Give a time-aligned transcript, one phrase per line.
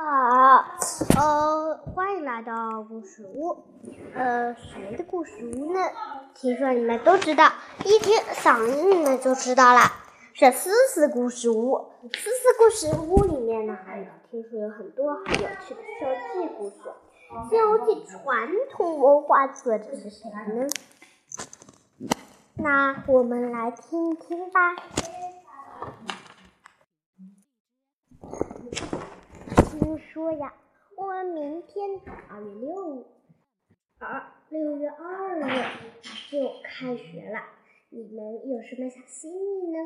[0.00, 0.64] 好，
[1.16, 3.64] 呃，欢迎来到故事屋。
[4.14, 5.80] 呃，谁的故事屋呢？
[6.36, 7.50] 听说你们都知道，
[7.84, 9.80] 一听嗓音你们就知道了，
[10.34, 11.90] 是思思故事屋。
[12.14, 13.76] 思思故事屋里面呢，
[14.30, 15.80] 听说有很多很有趣的
[16.32, 16.76] 《西游记》故事。
[17.50, 22.08] 《西游记》传统文化作者是谁呢？
[22.54, 24.76] 那我们来听一听吧。
[29.88, 30.52] 听说呀，
[30.98, 31.98] 我们明天
[32.28, 33.06] 二月六
[33.98, 35.42] 二六月二日
[36.30, 37.40] 就开学了，
[37.88, 39.78] 你们有什么小心意呢？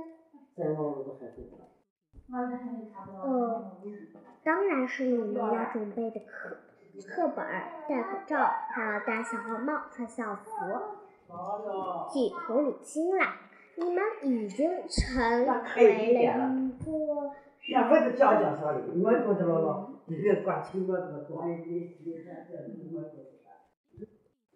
[3.22, 3.76] 哦，
[4.42, 6.56] 当然是你们要准备的课
[7.08, 7.46] 课本、
[7.88, 8.38] 戴口罩，
[8.70, 10.50] 还要戴小黄帽、穿校服，
[12.10, 13.36] 系红领巾啦。
[13.76, 15.46] 你们已经成
[15.76, 16.72] 为了一个。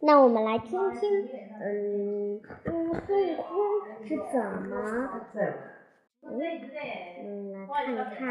[0.02, 1.28] 那我们来听听，
[1.60, 3.48] 嗯，嗯，孙悟空
[4.04, 4.74] 是怎么？
[7.22, 8.26] 嗯，来看看，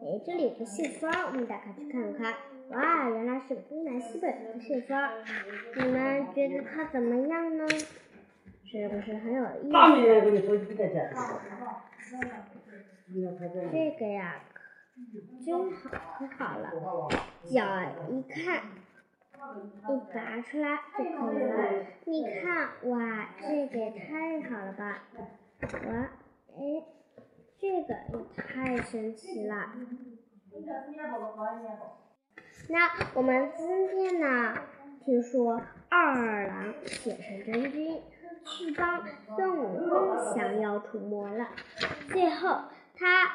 [0.00, 2.34] 哎，这里有个信封，我们打开去看看。
[2.70, 4.96] 哇，原来是东南西北的信封。
[5.76, 7.66] 你们觉得它怎么样呢？
[7.68, 9.72] 是不是很有意思？
[13.70, 14.42] 这个呀，
[15.44, 16.70] 真好，可好了，
[17.44, 17.64] 脚
[18.08, 18.62] 一看，
[19.88, 21.86] 一拔出来就可以了。
[22.04, 25.02] 你看，哇，这个也太好了吧！
[25.62, 26.10] 哇，
[26.56, 26.84] 哎，
[27.58, 29.72] 这个也太神奇了。
[32.68, 34.54] 那我们今天呢，
[35.00, 36.72] 听说二郎
[37.02, 38.00] 变成真君，
[38.44, 41.48] 去帮孙悟空降妖除魔了，
[42.08, 42.60] 最后。
[42.96, 43.28] 他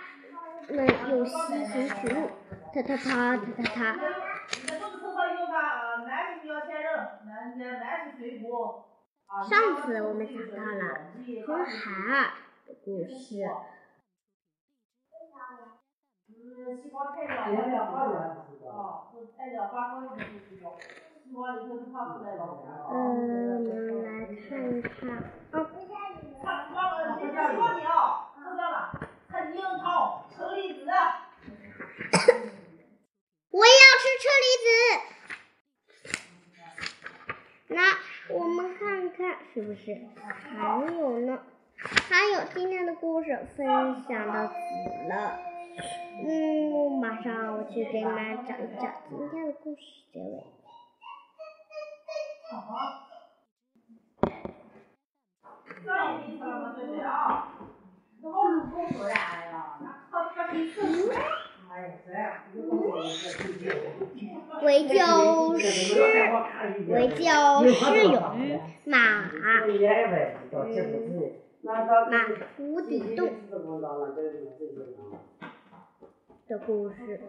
[0.75, 2.29] 们又西行取路，
[2.73, 3.97] 踏踏踏踏踏踏。
[9.43, 10.81] 上次我们讲到了
[11.45, 12.33] 红孩儿
[12.67, 13.43] 的故事。
[16.27, 16.35] 嗯，
[17.45, 17.65] 我们
[22.23, 22.29] 来
[28.37, 28.73] 看看啊。
[29.53, 30.91] 樱桃、车厘子，
[33.59, 34.69] 我要吃车厘子。
[37.67, 37.99] 那
[38.33, 39.19] 我们看看
[39.53, 39.83] 是不是
[40.23, 41.43] 还有呢？
[42.07, 43.67] 还有今天的故事分
[44.07, 44.53] 享到此
[45.09, 45.37] 了。
[46.25, 49.81] 嗯，马上我去给你们讲一讲今天的故事
[50.13, 50.41] 结尾。
[52.49, 52.55] 好。
[64.63, 65.99] 为救师，
[66.89, 67.23] 为救
[67.73, 68.21] 师勇，
[68.85, 69.29] 马
[72.09, 72.25] 马
[72.57, 73.29] 无底洞
[76.47, 77.19] 的故事。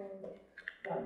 [0.84, 1.03] 哦，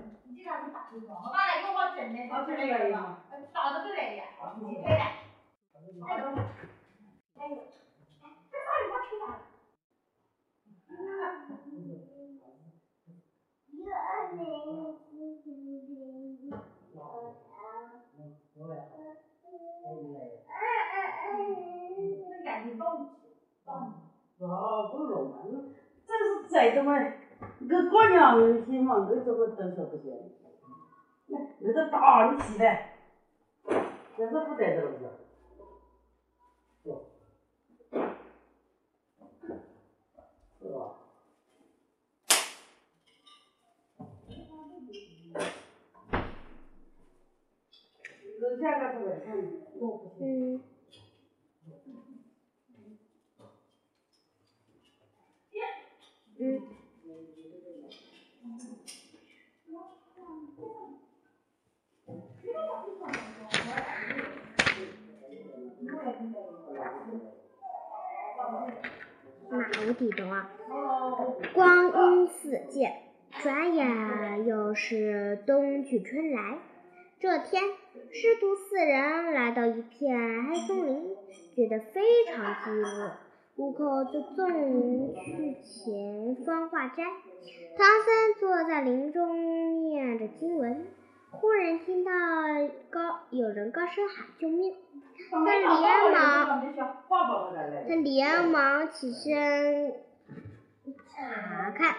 [5.93, 6.38] 够肉嘛！
[26.06, 26.92] 这是再怎么，
[27.68, 30.12] 个过年去嘛，我怎么都说不行。
[31.26, 32.64] 那那个大的气的，
[34.16, 34.98] 这是不带走的。
[48.64, 48.94] 那个
[50.20, 50.62] 嗯。
[69.50, 70.50] 马无底洞啊！
[71.52, 76.58] 光阴似箭，转眼又是冬去春来。
[77.20, 77.62] 这天，
[77.94, 81.17] 师徒四人来到一片黑松林，
[81.55, 83.12] 觉得非常寂寞。
[83.55, 87.05] 悟空就纵人去前方化斋，
[87.79, 90.88] 唐僧坐在林中念着经文。
[91.31, 92.11] 忽然听到
[92.91, 94.75] 高有人高声喊救命，
[95.31, 95.70] 他连
[96.12, 96.75] 忙
[97.88, 99.93] 他连忙起身
[101.14, 101.94] 查看，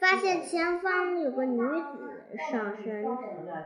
[0.00, 3.04] 发现前方有个女子上身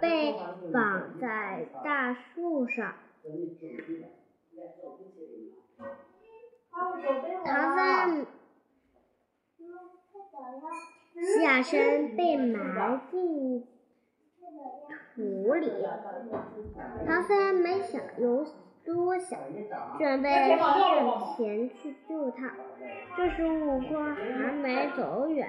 [0.00, 0.34] 被
[0.72, 2.94] 绑在大树上。
[7.44, 8.26] 唐僧
[11.42, 13.66] 下身被埋进
[15.14, 15.70] 土里，
[17.06, 18.46] 唐僧没想有
[18.88, 19.38] 多想，
[19.98, 22.54] 准备上前去救他。
[23.14, 25.46] 这时悟空还没走远，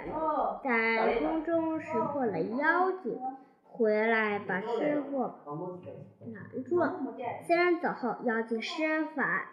[0.61, 3.17] 在空中识破了妖精，
[3.63, 6.99] 回来把师傅拦住了。
[7.47, 9.45] 三人走后，妖精施法。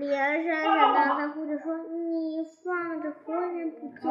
[0.00, 4.10] 连山上的三呼着说：“你放着活人不救，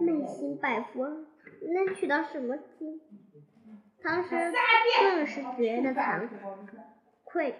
[0.00, 3.00] 昧心拜佛，能取到什么经？”
[4.02, 4.52] 唐僧
[5.00, 6.28] 顿时觉得惭
[7.24, 7.54] 愧，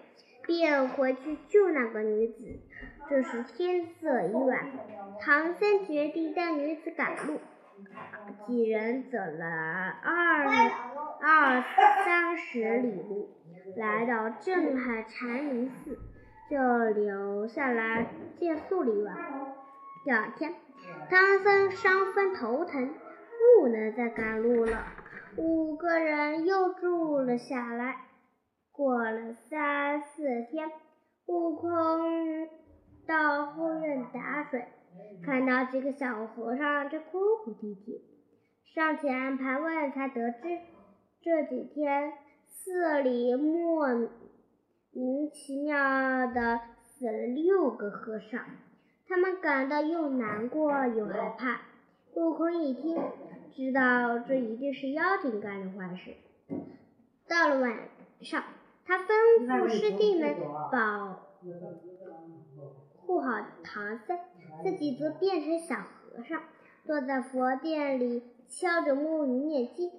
[0.47, 2.61] 便回去救那个女子。
[3.09, 4.67] 这时天色已晚，
[5.21, 7.41] 唐僧决定带女子赶路。
[8.47, 10.47] 几人走了二
[11.21, 11.63] 二
[12.05, 13.29] 三十里路，
[13.77, 15.99] 来到镇海禅林寺。
[16.49, 16.57] 就
[16.91, 18.07] 留下来
[18.39, 19.17] 借宿了一晚。
[20.05, 20.55] 第二天，
[21.11, 22.95] 唐僧伤风头疼，
[23.61, 24.85] 不能再赶路了。
[25.37, 28.06] 五个人又住了下来。
[28.77, 30.71] 过了三四天，
[31.25, 32.47] 悟空
[33.07, 34.67] 到后院打水，
[35.25, 38.03] 看到几个小和尚正哭哭啼啼，
[38.75, 40.61] 上前盘问，才得知
[41.23, 42.13] 这几天
[42.45, 43.89] 寺里莫。
[44.93, 48.41] 名其妙的死了六个和尚，
[49.07, 51.61] 他们感到又难过又害怕。
[52.15, 52.99] 悟空一听，
[53.55, 56.15] 知道这一定是妖精干的坏事。
[57.29, 57.79] 到了晚
[58.23, 58.43] 上，
[58.87, 59.09] 他吩
[59.47, 60.37] 咐师弟们
[60.71, 61.27] 保
[62.99, 63.33] 护好
[63.65, 64.19] 唐僧，
[64.63, 66.41] 自己则变成小和尚，
[66.85, 69.91] 坐在佛殿里敲着木鱼念经。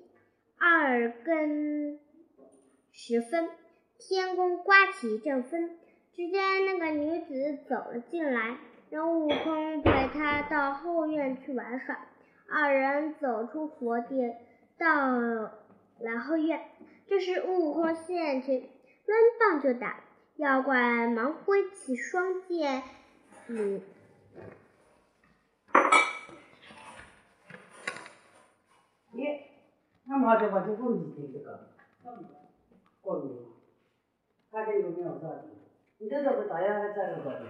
[0.58, 2.00] 二更
[2.92, 3.50] 时分。
[4.00, 5.72] 天空刮起一阵风，
[6.14, 8.60] 只见那个女子走了进来，
[8.92, 11.98] 让悟空陪她到后院去玩耍。
[12.48, 14.38] 二人走出佛殿，
[14.78, 15.52] 到了
[16.28, 16.62] 后院，
[17.08, 18.70] 这时悟空现去，
[19.08, 20.04] 抡棒就打，
[20.36, 22.84] 妖怪忙挥起双剑，
[23.48, 23.82] 嗯，
[29.14, 29.44] 咦，
[30.04, 31.70] 那马就把这个女的这个，
[33.00, 33.54] 过路。
[34.52, 35.48] 他这个没有着急，
[36.00, 37.42] 你这个大家还在个，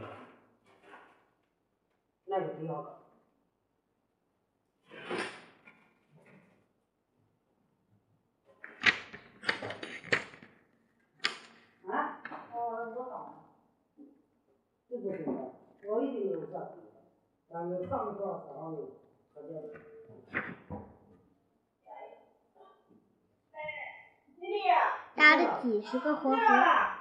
[2.25, 2.99] 那个挺好搞。
[11.89, 12.21] 啊？
[12.51, 13.45] 哦，我搞。
[25.15, 26.99] 打了几十个活佛，打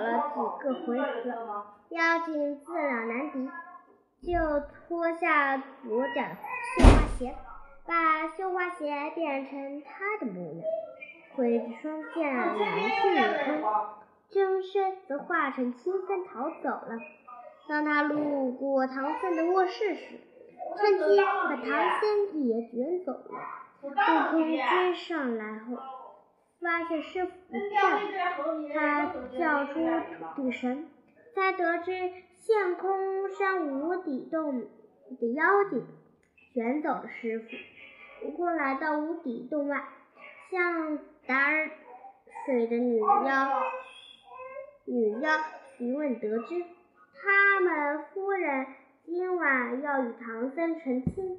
[0.00, 1.02] 了几个回合，
[1.90, 3.48] 妖精自然难敌，
[4.20, 6.20] 就脱下左脚
[6.76, 7.34] 绣花鞋，
[7.86, 10.64] 把绣花鞋变成他的模样，
[11.34, 13.70] 挥着双剑拦住悟空，
[14.30, 16.98] 真身则化成清风逃走了。
[17.68, 20.20] 当他路过唐僧的卧室时，
[20.76, 21.64] 趁机把唐
[22.00, 23.30] 僧也卷走了。
[23.82, 25.76] 悟空追上来后，
[26.60, 28.00] 发现师傅不在，
[28.74, 29.74] 他叫出
[30.34, 30.88] 赌神，
[31.34, 31.92] 才得知
[32.34, 34.60] 陷空山无底洞
[35.20, 35.86] 的妖精
[36.52, 37.46] 卷走了师傅。
[38.26, 39.84] 悟空来到无底洞外，
[40.50, 41.48] 向打
[42.44, 43.62] 水的女妖
[44.84, 45.30] 女妖
[45.76, 46.64] 询问，得知。
[47.14, 48.66] 他们夫人
[49.04, 51.38] 今晚要与唐僧成亲，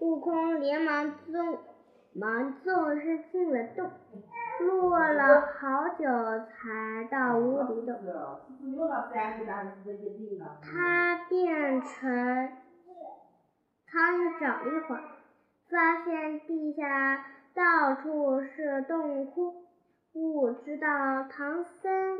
[0.00, 1.58] 悟空连忙纵
[2.12, 3.92] 忙纵身进了洞，
[4.60, 6.04] 落了好久
[6.48, 7.94] 才到无底洞。
[10.62, 12.50] 他变成
[13.90, 15.02] 汤里找了一会儿，
[15.68, 19.64] 发现地下到处是洞窟，
[20.12, 20.86] 不知道
[21.28, 22.18] 唐僧。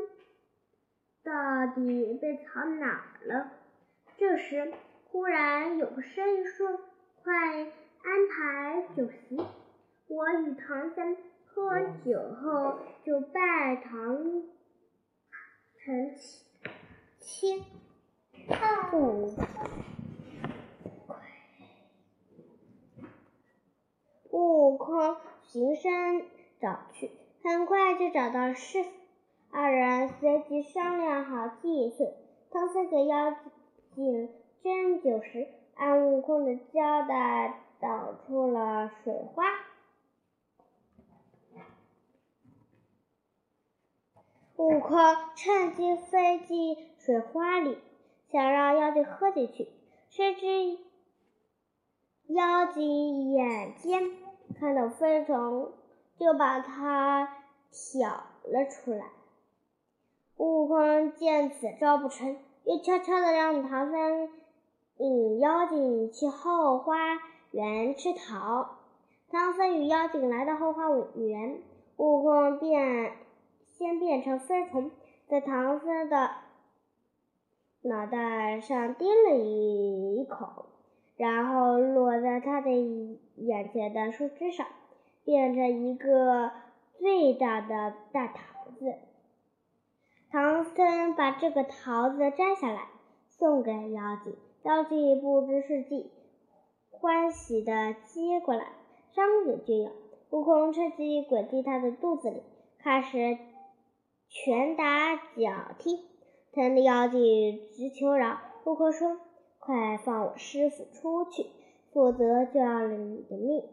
[1.23, 1.31] 到
[1.75, 3.51] 底被藏哪了？
[4.17, 4.73] 这时，
[5.05, 6.81] 忽然有个声音说
[7.23, 9.37] ：“快安排酒席，
[10.07, 14.17] 我与唐僧喝酒后就拜唐
[15.77, 16.15] 成
[17.19, 17.63] 亲。”
[18.91, 19.31] 悟
[24.31, 26.25] 悟空循声
[26.59, 27.11] 找去，
[27.43, 28.89] 很快就找到师傅。
[29.51, 32.13] 二人随即商量好计策。
[32.49, 33.35] 唐僧给妖
[33.95, 34.29] 精
[34.61, 39.45] 针灸时，按悟空的交代倒出了水花。
[44.57, 44.97] 悟空
[45.35, 47.77] 趁机飞进水花里，
[48.31, 49.69] 想让妖精喝进去，
[50.09, 50.77] 谁知
[52.27, 54.11] 妖精眼尖，
[54.53, 55.71] 看到飞虫
[56.17, 57.27] 就把它
[57.71, 58.09] 挑
[58.43, 59.05] 了出来。
[60.37, 64.29] 悟空见此招不成，又悄悄地让唐僧
[64.97, 66.95] 引妖精去后花
[67.51, 68.77] 园吃桃。
[69.29, 71.61] 唐僧与妖精来到后花园，
[71.97, 73.13] 悟空便。
[73.77, 74.91] 先变成飞虫，
[75.27, 76.29] 在唐僧的
[77.81, 80.65] 脑袋上叮了一口，
[81.21, 82.71] 然后落在他的
[83.35, 84.65] 眼前的树枝上，
[85.23, 86.51] 变成一个
[86.97, 88.95] 最大的大桃子。
[90.31, 92.87] 唐僧把这个桃子摘下来，
[93.27, 96.09] 送给妖精，妖精不知是计，
[96.89, 98.65] 欢喜的接过来，
[99.13, 99.91] 张嘴就咬。
[100.31, 102.41] 悟空趁机滚进他的肚子里，
[102.79, 103.37] 开始。
[104.27, 105.99] 拳打脚踢，
[106.51, 108.39] 疼得妖精直求饶。
[108.65, 109.19] 悟空说
[109.61, 111.45] ：“快放我师傅出去，
[111.93, 113.63] 否则就要了你的命。”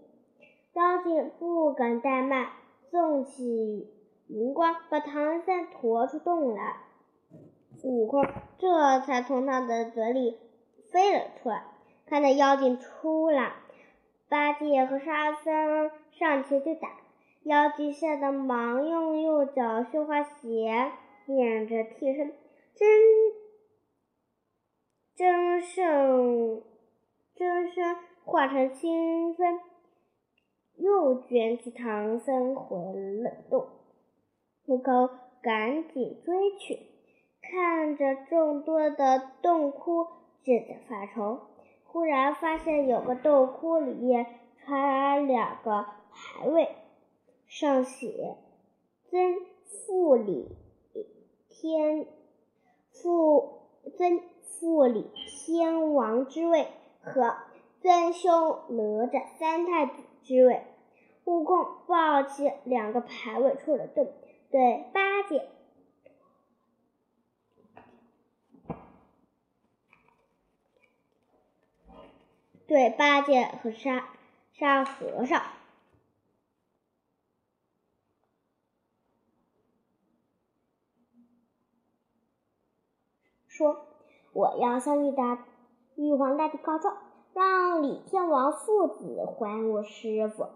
[0.75, 2.50] 妖精不敢怠慢，
[2.90, 3.88] 纵起
[4.28, 6.76] 云光，把唐僧驮出洞来。
[7.83, 8.25] 悟空
[8.59, 10.38] 这才从他的嘴里
[10.92, 11.64] 飞了出来。
[12.07, 13.54] 看到妖精出来，
[14.28, 16.88] 八戒和沙僧上前就打。
[17.42, 20.92] 妖精吓得忙用右脚绣花鞋，
[21.26, 22.33] 念着替身，
[22.75, 22.88] 真
[25.18, 26.62] 真圣
[27.34, 29.60] 真身化成清风，
[30.76, 32.76] 又卷起唐僧回
[33.20, 33.66] 了洞。
[34.66, 35.10] 悟空
[35.42, 36.78] 赶紧追去，
[37.42, 40.06] 看着众多的洞窟，
[40.44, 41.40] 正在发愁。
[41.82, 44.25] 忽然发现有个洞窟里面
[44.64, 46.68] 插两个牌位。
[47.48, 48.37] 上写
[49.10, 49.34] “尊
[49.66, 50.56] 复礼
[51.48, 52.06] 天
[52.92, 53.62] 复
[53.96, 54.20] 尊
[54.59, 56.69] 复礼天王之位”
[57.00, 57.37] 和
[57.81, 60.65] “尊修哪吒三太子之位”。
[61.25, 64.12] 悟空抱起两个牌位出了洞，
[64.50, 65.47] 对八戒、
[72.67, 74.09] 对八戒和沙
[74.53, 75.43] 沙和尚。
[83.47, 83.88] 说
[84.38, 85.45] ：“我要向玉大
[85.97, 86.97] 玉皇大帝告状，
[87.35, 90.47] 让李天王父子还我师傅。”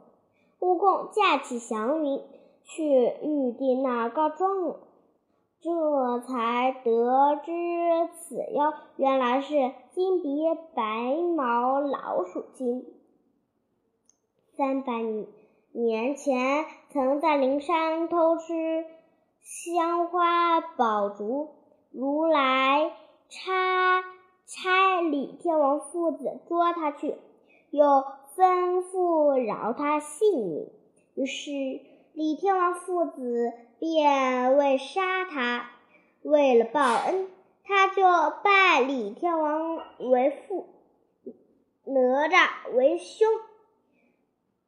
[0.62, 2.22] 悟空驾起祥云
[2.62, 4.76] 去玉帝那儿告状了。
[5.60, 7.52] 这才得知
[8.20, 10.44] 此妖原来是金鼻
[10.76, 12.84] 白毛老鼠精。
[14.56, 14.92] 三百
[15.72, 18.86] 年前，曾在灵山偷吃
[19.40, 21.48] 香花宝烛。
[21.90, 22.90] 如来
[23.32, 24.04] 差
[24.44, 27.16] 差李天王父子捉他去，
[27.70, 27.86] 又
[28.36, 30.68] 吩咐饶他性命。
[31.14, 31.50] 于是
[32.12, 35.70] 李天王父子便为杀他，
[36.20, 37.26] 为了报恩，
[37.64, 38.02] 他就
[38.44, 39.78] 拜李天王
[40.10, 40.68] 为父，
[41.84, 43.26] 哪吒为兄。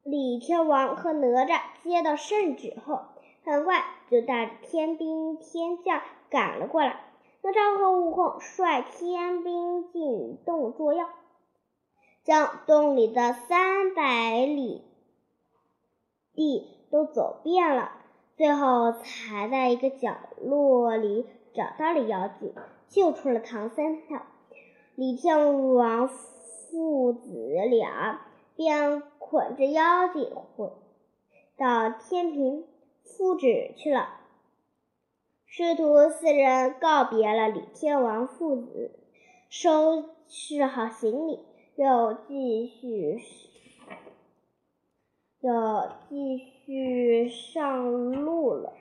[0.05, 3.01] 李天王和哪吒接到圣旨后，
[3.45, 7.11] 很快就带着天兵天将赶了过来。
[7.45, 11.07] 哪吒和悟空率天兵进洞捉妖，
[12.23, 14.83] 将洞里的三百里
[16.33, 17.93] 地都走遍了，
[18.39, 22.55] 最后才在一个角落里找到了妖精，
[22.89, 24.23] 救出了唐僧他。
[24.95, 27.29] 李天王父子
[27.69, 28.23] 俩
[28.57, 30.73] 便捆着妖精回
[31.59, 32.65] 到天庭
[33.03, 34.24] 复旨去了。
[35.57, 38.99] 师徒四人告别了李天王父子，
[39.49, 41.45] 收拾好行李，
[41.77, 43.23] 又继续
[45.39, 45.53] 又
[46.09, 48.73] 继续上路了。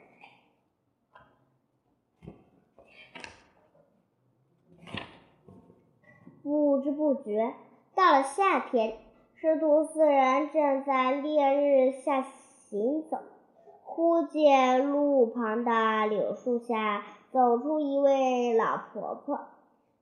[6.42, 7.53] 不知不觉
[7.94, 8.98] 到了夏天，
[9.36, 13.20] 师徒四人正在烈日下行走。
[13.96, 19.40] 忽见路旁的柳树下走出一位老婆婆，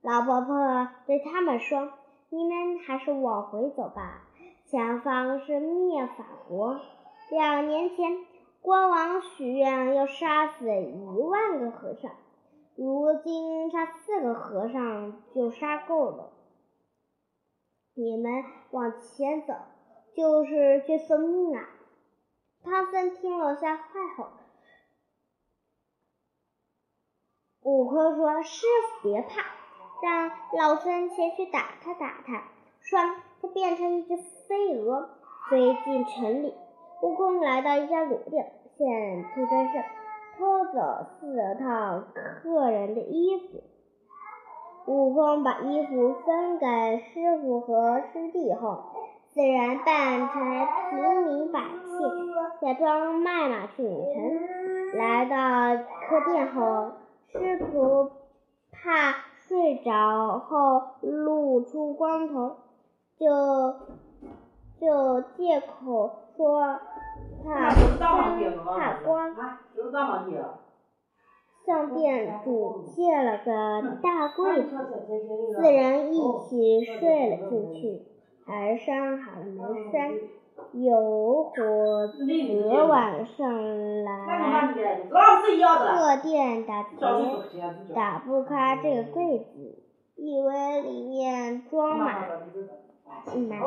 [0.02, 1.90] 老婆婆对他们说
[2.32, 4.22] ：“你们还是往回走吧，
[4.66, 6.80] 前方是灭法国。
[7.32, 8.18] 两年前，
[8.62, 12.12] 国王许愿要杀死一万个和尚，
[12.78, 16.30] 如今杀四个和尚就杀够了。
[17.94, 18.32] 你们
[18.72, 19.54] 往前走，
[20.16, 21.68] 就是去送命啊！
[22.64, 23.84] 唐僧听了吓坏
[24.18, 24.34] 了。
[27.64, 29.42] 悟空说：“师傅别怕，
[30.02, 32.44] 让老孙前去打他打他。”
[32.82, 33.00] 说，
[33.42, 35.10] 他变成一只飞蛾，
[35.50, 36.56] 飞进城里。
[37.04, 39.84] 悟空来到一家旅店，现出真身，
[40.38, 42.04] 偷走四套
[42.42, 43.64] 客人的衣服。
[44.88, 46.66] 悟空把衣服分给
[47.00, 48.84] 师傅和师弟后，
[49.34, 54.98] 四人扮成平民百姓，假装卖马去影城。
[55.00, 56.92] 来到客店后，
[57.32, 58.12] 师徒
[58.72, 59.14] 怕
[59.48, 62.58] 睡着后露出光头，
[63.18, 63.26] 就
[64.78, 66.80] 就借口说
[67.46, 69.34] 怕光怕光，
[71.66, 74.76] 向店主借了个大柜子，
[75.56, 78.11] 四人一起睡了进去，
[78.46, 80.14] 还商好了门栓。
[80.74, 82.24] 有伙子
[82.88, 86.96] 晚上来客店打劫，
[87.96, 89.84] 打不开这个柜子，
[90.16, 92.30] 以为里面装满
[93.50, 93.60] 满。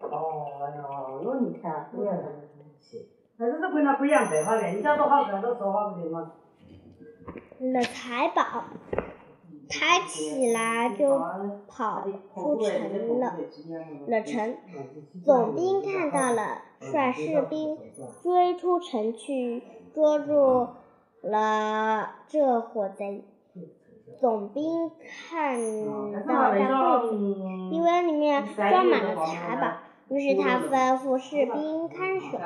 [0.00, 2.12] 哦哟，你看，不要
[3.40, 6.30] 那是这归那不一样白话的，你讲多好看都说话不对嘛。
[7.58, 8.42] 了财宝，
[9.66, 11.18] 抬起来就
[11.66, 13.38] 跑出城了。
[14.08, 14.58] 了城，
[15.24, 17.78] 总兵看到了，率士兵
[18.22, 19.62] 追出城去，
[19.94, 20.68] 捉住
[21.22, 23.24] 了这伙贼。
[24.20, 25.58] 总兵看
[26.26, 27.16] 到大柜子，
[27.72, 29.78] 以为里面装满了财宝。
[30.10, 32.36] 于是他吩咐士兵看守，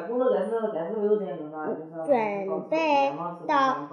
[2.04, 3.10] 准备
[3.48, 3.88] 到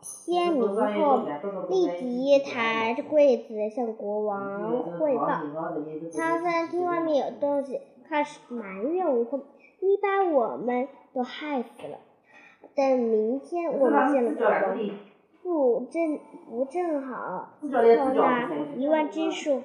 [0.00, 1.20] 天明后
[1.68, 5.26] 立即抬着柜子向国王汇报。
[6.16, 9.42] 唐僧听外面有动静，开始埋怨悟空
[9.80, 11.98] ：“你把我们都害死了。
[12.74, 14.74] 等明天我们见了国王，
[15.42, 19.60] 不正不正好凑那一万只数？”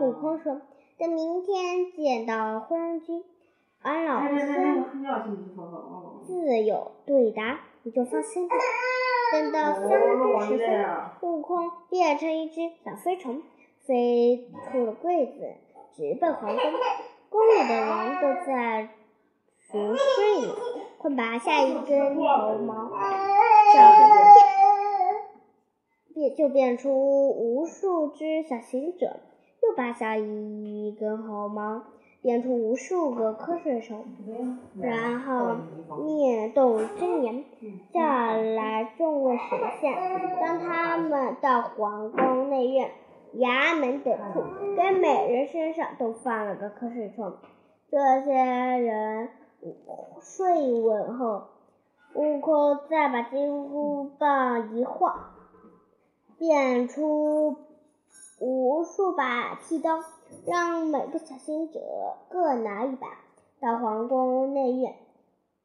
[0.00, 0.58] 悟空说。
[0.98, 3.22] 等明天见到昏君，
[3.82, 4.82] 俺老孙
[6.24, 8.56] 自有对答，你就放心吧。
[9.30, 10.86] 等到三更时分，
[11.20, 13.42] 悟空变成一只小飞虫，
[13.84, 15.56] 飞出了柜子，
[15.94, 16.56] 直奔皇宫。
[17.28, 18.88] 宫里的人都在
[19.70, 20.54] 熟睡呢，
[20.96, 22.22] 快拔下一根头
[22.64, 22.88] 毛，
[23.74, 23.98] 小飞
[26.14, 29.20] 变就变出无数只小行者。
[29.62, 31.82] 又拔下一根毫毛，
[32.22, 34.04] 变出无数个瞌睡虫，
[34.80, 35.56] 然后
[36.04, 37.44] 念动真言，
[37.92, 39.94] 叫来众位神仙，
[40.40, 42.90] 当他们到皇宫内院、
[43.34, 44.42] 衙门等处，
[44.76, 47.32] 给每人身上都放了个瞌睡虫。
[47.90, 49.30] 这些人
[50.20, 51.44] 睡稳后，
[52.14, 55.30] 悟空再把金箍棒一晃，
[56.38, 57.56] 变出。
[58.38, 60.02] 无数把剃刀，
[60.46, 61.80] 让每个小行者
[62.28, 63.08] 各拿一把，
[63.60, 64.94] 到皇宫内院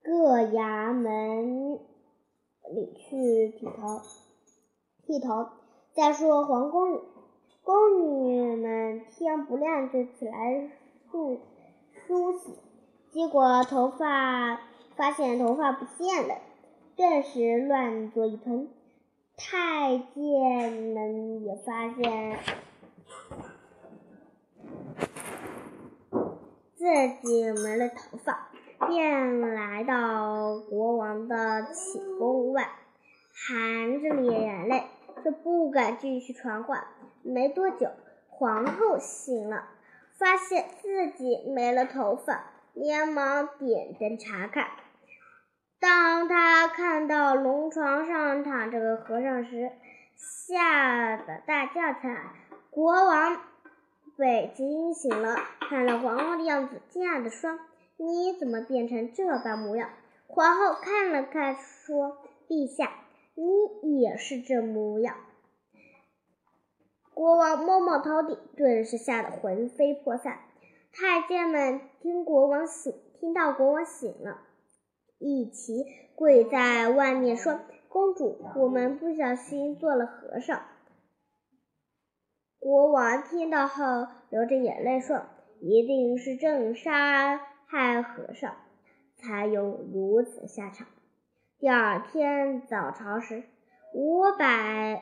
[0.01, 4.01] 各衙门里去剃头。
[5.05, 5.47] 剃头。
[5.93, 6.99] 再说皇宫里，
[7.65, 10.71] 宫女们天不亮就起来
[11.12, 11.39] 梳
[12.07, 12.53] 梳洗，
[13.12, 14.62] 结果头发
[14.95, 16.36] 发现头发不见了，
[16.95, 18.69] 顿时乱作一团。
[19.43, 22.39] 太监们也发现
[26.75, 26.86] 自
[27.21, 28.49] 己没了头发，
[28.88, 32.69] 便来到国王的寝宫外，
[33.34, 34.86] 含着眼泪，
[35.23, 36.88] 却不敢继续传话。
[37.23, 37.89] 没多久，
[38.30, 39.69] 皇后醒了，
[40.17, 44.67] 发现自己没了头发，连忙点灯查看。
[45.80, 46.27] 当
[46.82, 49.72] 看到龙床上躺着个和尚时，
[50.15, 52.34] 吓得大叫起来。
[52.72, 53.39] 国王
[54.17, 57.60] 被惊醒了，看了皇后的样子，惊讶地说
[57.98, 59.91] ：“你怎么变成这般模样？”
[60.26, 62.17] 皇后看了看，说
[62.50, 62.91] ：“陛下，
[63.36, 65.17] 你也是这模样。”
[67.13, 70.39] 国王摸摸头顶，顿时吓得魂飞魄散。
[70.91, 74.39] 太监们听国王醒，听到国王醒了。
[75.20, 75.86] 一起
[76.21, 80.62] 跪在外面说：“公主，我们不小心做了和尚，
[82.60, 85.23] 国王听到后流着眼泪说
[85.60, 88.53] ：“一定是正杀害和尚，
[89.17, 90.86] 才有如此下场。”
[91.57, 93.41] 第二天早朝时，
[93.91, 95.01] 五百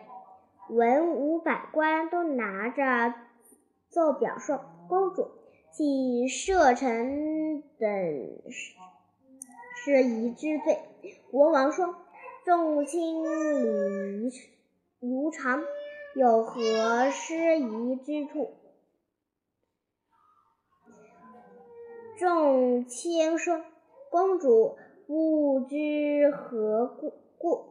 [0.70, 3.14] 文武百官都拿着
[3.90, 5.32] 奏表说：“公主
[5.74, 7.90] 请射臣等
[9.84, 10.80] 是疑之罪。”
[11.32, 11.96] 国王说
[12.46, 14.32] ：“众卿礼
[15.00, 15.64] 如常。”
[16.16, 18.50] 有何失仪之处？
[22.18, 23.62] 众卿说
[24.10, 26.88] ：“公主不知何
[27.38, 27.64] 故，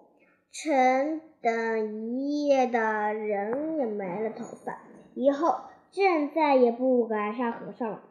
[0.52, 4.80] 臣等一夜的人也没了头发，
[5.14, 5.56] 以后
[5.90, 8.02] 朕再也不敢杀和尚了。”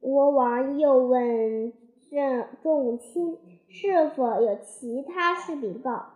[0.00, 1.72] 国王又问
[2.14, 6.14] 众众卿是否有其他事禀报。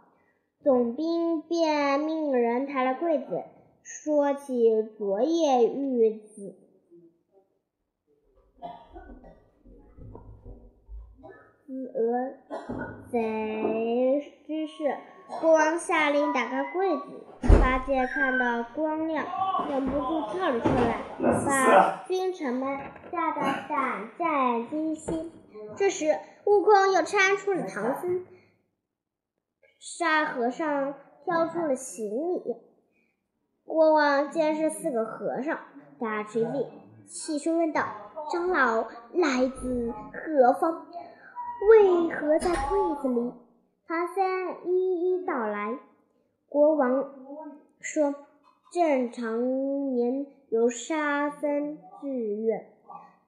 [0.63, 3.43] 总兵便命人抬了柜子，
[3.83, 6.57] 说起昨夜遇子
[11.95, 12.35] 鹅
[13.11, 14.97] 贼之事。
[15.41, 17.05] 国王下令打开柜子，
[17.61, 19.25] 八戒看到光亮，
[19.69, 22.79] 忍不住跳了出来，把君臣们
[23.13, 25.31] 吓得胆战心惊。
[25.77, 28.25] 这时，悟空又搀出了唐僧。
[29.79, 32.57] 沙和尚挑出了行李，
[33.65, 35.59] 国王见是四个和尚，
[36.01, 36.67] 大吃一惊，
[37.07, 37.85] 起身问道
[38.33, 40.87] ：“长老来自何方？
[41.71, 43.33] 为何在柜子里？”
[43.87, 45.79] 唐僧一一道来。
[46.49, 47.15] 国王
[47.81, 48.15] 说
[48.73, 52.73] ：“朕常年有沙僧志愿，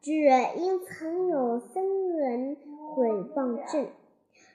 [0.00, 2.56] 只因曾有僧人
[2.94, 3.88] 毁谤朕。”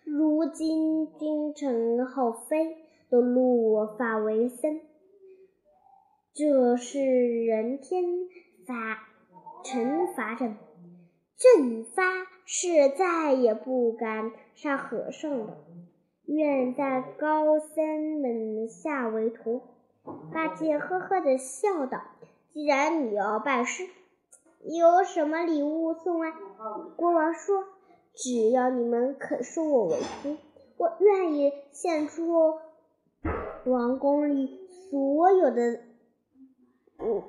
[0.05, 2.77] 如今君臣后妃
[3.09, 4.79] 都落发为僧，
[6.31, 8.03] 这是人天
[8.67, 8.99] 罚
[9.63, 10.57] 惩罚朕。
[11.37, 12.03] 朕发
[12.45, 15.57] 誓再也不敢杀和尚了，
[16.25, 19.63] 愿在高僧门下为徒。
[20.31, 21.99] 八戒呵呵的笑道
[22.53, 23.87] ：“既然你要拜师，
[24.65, 26.31] 有什么礼物送啊？”
[26.97, 27.63] 国王说。
[28.17, 30.37] 只要你们肯收我为徒，
[30.77, 32.53] 我愿意献出
[33.65, 35.81] 王宫里所有的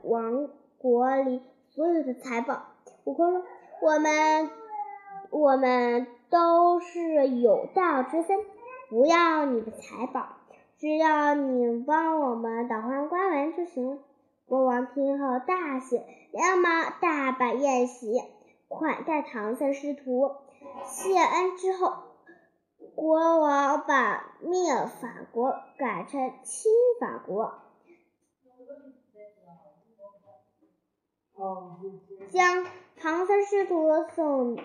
[0.04, 2.66] 王国里所有的财宝。
[3.02, 3.42] 悟空说
[3.82, 4.48] ：“我们
[5.30, 8.38] 我们都是有道之僧，
[8.88, 10.36] 不要你的财宝，
[10.78, 13.98] 只要你帮我们导换官文就行了。”
[14.46, 18.22] 国王听后大喜，连忙大摆宴席，
[18.68, 20.36] 款待唐僧师徒。
[20.84, 21.94] 谢恩之后，
[22.94, 27.54] 国王把灭法国改成清法国，
[32.30, 32.64] 将
[32.96, 34.56] 唐僧师徒送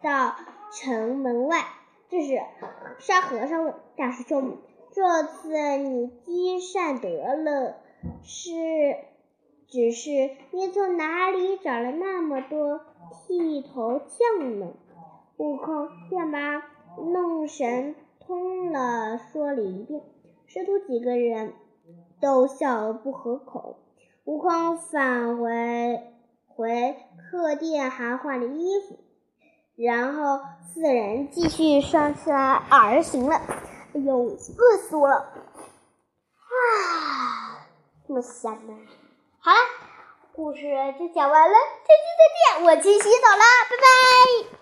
[0.00, 0.36] 到
[0.70, 1.64] 城门外。
[2.08, 2.40] 这时，
[3.00, 4.58] 沙和尚问大师兄
[4.92, 7.81] ：“这次你积善德了，
[8.22, 8.50] 是
[9.68, 12.80] 只是你从哪里找了那么多？”
[13.26, 14.72] 剃头匠呢？
[15.36, 16.62] 悟空便把
[16.96, 20.02] 弄神通了说了一遍，
[20.46, 21.52] 师徒几个人
[22.20, 23.76] 都笑不合口。
[24.24, 26.00] 悟空返回
[26.46, 28.98] 回客店，还换了衣服，
[29.74, 30.40] 然后
[30.72, 33.36] 四人继续上起来而行了。
[33.94, 35.16] 哎呦，饿死我了！
[36.36, 37.51] 啊，
[38.06, 38.74] 这么香呢？
[39.40, 39.56] 好了。
[40.34, 40.62] 故事
[40.98, 42.22] 就讲完了，再见再
[42.58, 44.61] 见，我去洗澡啦，拜拜。